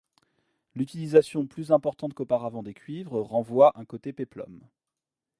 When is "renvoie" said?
3.21-3.71